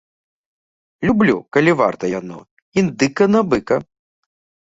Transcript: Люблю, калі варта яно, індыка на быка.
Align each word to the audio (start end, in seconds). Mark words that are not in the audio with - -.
Люблю, 1.09 1.35
калі 1.57 1.71
варта 1.81 2.05
яно, 2.19 2.39
індыка 2.83 3.23
на 3.35 3.41
быка. 3.51 3.77